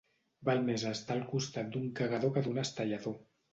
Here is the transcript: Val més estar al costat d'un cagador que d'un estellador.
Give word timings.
Val 0.47 0.63
més 0.69 0.85
estar 0.91 1.17
al 1.17 1.21
costat 1.35 1.71
d'un 1.77 1.87
cagador 2.01 2.35
que 2.39 2.47
d'un 2.51 2.65
estellador. 2.67 3.19